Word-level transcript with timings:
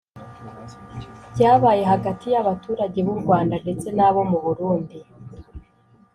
Byabaye 1.33 1.83
hagati 1.91 2.25
y’abaturage 2.33 2.99
b’u 3.05 3.15
Rwanda 3.21 3.55
ndetse 3.63 3.87
n’abo 3.97 4.21
mu 4.29 4.37
Burundi 4.45 4.97